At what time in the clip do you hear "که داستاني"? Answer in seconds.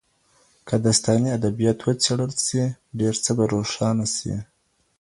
0.67-1.29